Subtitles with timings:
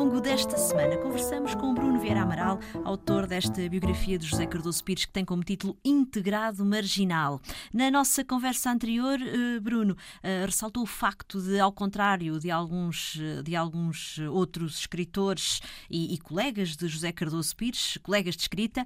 [0.00, 5.04] Longo desta semana, conversamos com Bruno Vieira Amaral, autor desta biografia de José Cardoso Pires,
[5.04, 7.38] que tem como título Integrado Marginal.
[7.70, 13.18] Na nossa conversa anterior, eh, Bruno eh, ressaltou o facto de, ao contrário de alguns,
[13.20, 15.60] eh, de alguns outros escritores
[15.90, 18.82] e, e colegas de José Cardoso Pires, colegas de escrita,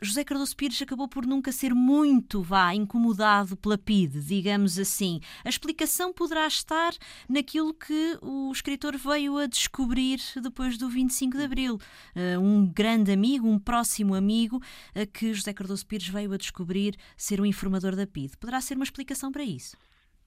[0.00, 5.20] José Cardoso Pires acabou por nunca ser muito, vá, incomodado pela PIDE, digamos assim.
[5.44, 6.92] A explicação poderá estar
[7.28, 11.80] naquilo que o escritor veio a descobrir depois do 25 de Abril.
[12.14, 14.62] Uh, um grande amigo, um próximo amigo,
[14.94, 18.36] uh, que José Cardoso Pires veio a descobrir ser o um informador da PIDE.
[18.36, 19.76] Poderá ser uma explicação para isso?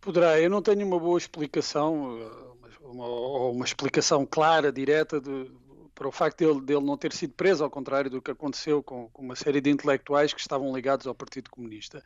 [0.00, 0.40] Poderá.
[0.40, 3.06] Eu não tenho uma boa explicação, eh, uma,
[3.50, 5.50] uma explicação clara, direta de
[5.96, 9.08] para o facto dele, dele não ter sido preso, ao contrário do que aconteceu com,
[9.08, 12.04] com, uma série de intelectuais que estavam ligados ao Partido Comunista.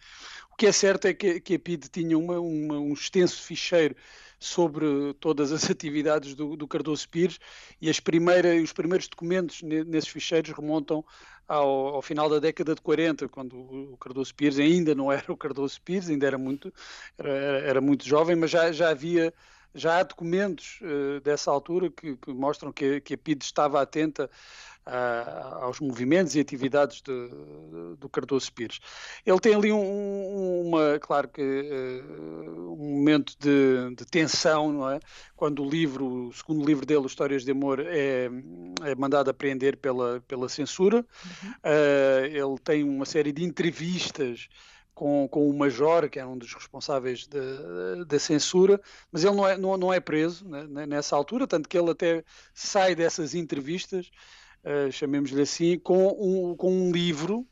[0.50, 3.96] O que é certo é que, que a PIDE tinha uma, uma, um extenso ficheiro
[4.38, 7.40] sobre todas as atividades do, do Cardoso Pires
[7.80, 11.04] e as primeiras, os primeiros documentos nesses ficheiros remontam
[11.48, 15.36] ao, ao, final da década de 40, quando o Cardoso Pires ainda não era o
[15.36, 16.72] Cardoso Pires, ainda era muito,
[17.18, 19.34] era, era muito jovem, mas já, já havia
[19.74, 24.28] já há documentos uh, dessa altura que, que, mostram que, que a PID estava atenta
[24.86, 28.80] uh, aos movimentos e atividades de, de, do Cardoso Pires.
[29.24, 35.00] Ele tem ali um, uma, claro que uh, um momento de, de, tensão, não é?
[35.36, 38.28] Quando o livro, o segundo livro dele, Histórias de Amor, é,
[38.82, 40.98] é mandado a prender pela, pela censura.
[40.98, 41.52] Uhum.
[42.24, 44.48] ele tem uma série de entrevistas
[45.00, 47.26] com, com o Major, que era um dos responsáveis
[48.06, 48.78] da censura,
[49.10, 52.22] mas ele não é, não, não é preso né, nessa altura, tanto que ele até
[52.52, 54.10] sai dessas entrevistas,
[54.62, 57.48] uh, chamemos-lhe assim, com um, com um livro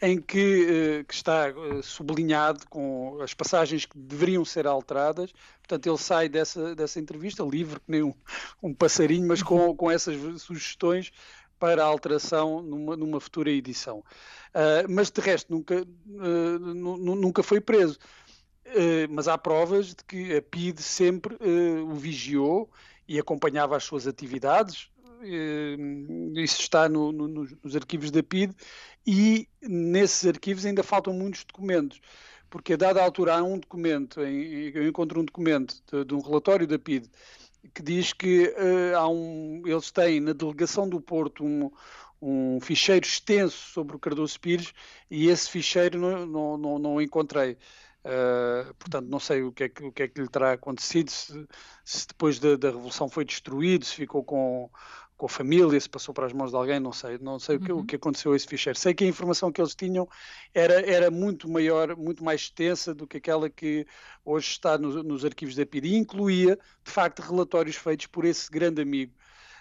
[0.00, 5.32] em que, uh, que está uh, sublinhado com as passagens que deveriam ser alteradas.
[5.62, 8.14] Portanto, ele sai dessa, dessa entrevista livre, que nem um,
[8.62, 11.10] um passarinho, mas com, com essas sugestões
[11.64, 14.00] para alteração numa, numa futura edição.
[14.50, 17.98] Uh, mas de resto nunca, uh, nunca foi preso.
[18.66, 21.38] Uh, mas há provas de que a PID sempre
[21.82, 22.70] o vigiou
[23.08, 24.90] e acompanhava as suas atividades.
[26.36, 28.54] isso está no, no, nos arquivos da PID
[29.06, 31.98] e nesses arquivos ainda faltam muitos documentos
[32.50, 36.66] porque a dada altura há um documento, eu encontro um documento de, de um relatório
[36.66, 37.08] da PID
[37.72, 41.70] que diz que uh, há um, eles têm na delegação do Porto um,
[42.20, 44.72] um ficheiro extenso sobre o Cardoso Pires
[45.10, 47.56] e esse ficheiro não, não, não, não encontrei.
[48.04, 51.10] Uh, portanto, não sei o que, é que, o que é que lhe terá acontecido,
[51.10, 51.48] se,
[51.82, 54.70] se depois da, da, Revolução foi destruído, se ficou com,
[55.16, 57.62] com a família, se passou para as mãos de alguém, não sei, não sei uhum.
[57.62, 57.86] o, que, o uhum.
[57.86, 58.78] que aconteceu a esse ficheiro.
[58.78, 60.08] Sei que a informação que eles tinham
[60.52, 63.86] era, era muito maior, muito mais extensa do que aquela que
[64.24, 68.50] hoje está no, nos arquivos da PID e incluía, de facto, relatórios feitos por esse
[68.50, 69.12] grande amigo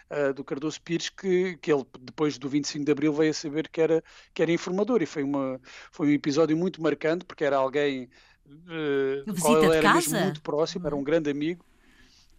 [0.09, 3.69] uh, do Cardoso Pires, que, que ele, depois do 25 de Abril, veio a saber
[3.69, 4.03] que era,
[4.33, 5.61] que era informador e foi, uma,
[5.91, 8.09] foi um episódio muito marcante, porque era alguém
[8.47, 11.63] uh, qual ele era mesmo muito próximo, era um grande amigo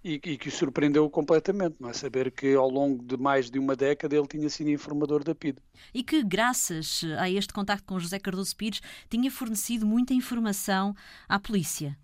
[0.05, 1.95] e, e, que o surpreendeu completamente, não é?
[1.95, 5.59] Saber que ao longo de mais de uma década ele tinha sido informador da PID.
[5.95, 10.95] E que, graças a este contacto com José Cardoso Pires, tinha fornecido muita informação
[11.27, 11.97] à polícia.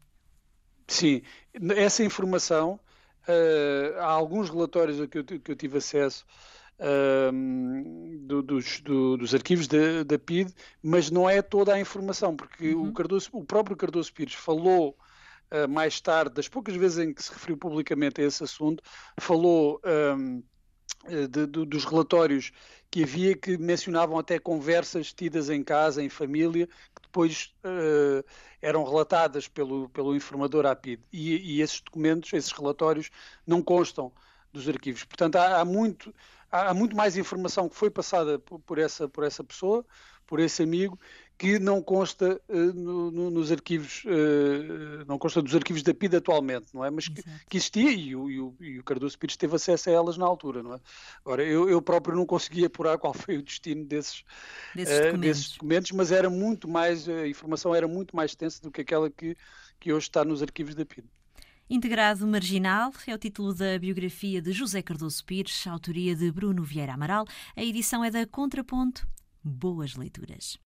[0.88, 1.20] Sim,
[1.76, 2.80] essa informação,
[3.28, 6.24] uh, há alguns relatórios a que eu, que eu tive acesso
[6.80, 10.50] uh, do, dos, do, dos, arquivos da, da, PID,
[10.82, 12.88] mas não é toda a informação, porque uhum.
[12.88, 14.96] o, Cardoso, o próprio Cardoso Pires falou
[15.68, 18.82] mais tarde, das poucas vezes em que se referiu publicamente a esse assunto,
[19.18, 20.42] falou um,
[21.06, 22.52] eh, de, de, dos relatórios
[22.90, 28.24] que havia que mencionavam até conversas tidas em casa, em família, que depois uh,
[28.60, 31.00] eram relatadas pelo, pelo informador APID.
[31.12, 33.10] E, e, esses documentos, esses relatórios,
[33.46, 34.12] não constam
[34.52, 35.04] dos arquivos.
[35.04, 36.12] Portanto, há, há muito,
[36.50, 39.86] há, há, muito mais informação que foi passada por, por, essa, por essa pessoa,
[40.26, 40.98] por esse amigo,
[41.40, 46.16] que não consta uh, no, no, nos arquivos, uh, não consta dos arquivos da PID
[46.16, 46.90] atualmente, não é?
[46.90, 49.92] Mas que, que, existia e o, e, o, e o Cardoso Pires teve acesso a
[49.94, 50.80] elas na altura, não é?
[51.24, 54.22] Ora, eu, eu próprio não conseguia apurar qual foi o destino desses,
[54.74, 55.20] desses, uh, documentos.
[55.38, 55.92] desses documentos.
[55.92, 59.34] mas era muito mais, a informação era muito mais extensa do que aquela que,
[59.80, 61.08] que hoje está nos arquivos da PID.
[61.70, 66.92] Integrado Marginal é o título da biografia de José Cardoso Pires, autoria de Bruno Vieira
[66.92, 67.24] Amaral.
[67.56, 69.08] A edição é da Contraponto.
[69.42, 70.58] Boas leituras.